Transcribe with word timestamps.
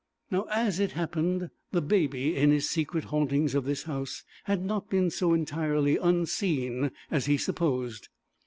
Now, 0.31 0.47
as 0.49 0.79
it 0.79 0.93
happened, 0.93 1.51
the 1.71 1.79
Baby 1.79 2.35
in 2.35 2.49
his 2.49 2.67
secret 2.67 3.03
hauntings 3.03 3.53
of 3.53 3.65
this 3.65 3.83
house 3.83 4.23
had 4.45 4.65
not 4.65 4.89
been 4.89 5.11
so 5.11 5.31
entirely 5.35 5.95
unseen 5.95 6.89
as 7.11 7.27
he 7.27 7.37
supposed. 7.37 8.09